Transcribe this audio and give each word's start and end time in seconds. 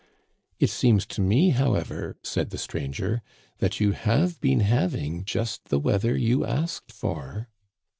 It 0.59 0.71
seems 0.71 1.05
to 1.05 1.21
me, 1.21 1.51
however/ 1.51 2.17
said 2.23 2.49
the 2.49 2.57
stranger, 2.57 3.21
* 3.39 3.57
that 3.59 3.79
you 3.79 3.91
have 3.91 4.41
been 4.41 4.61
having 4.61 5.23
just 5.25 5.65
the 5.65 5.77
weather 5.77 6.17
you 6.17 6.43
asked 6.43 6.91
for.' 6.91 7.47